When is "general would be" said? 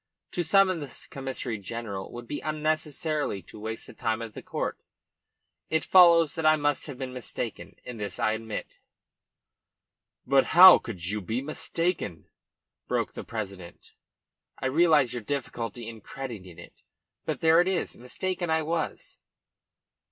1.59-2.39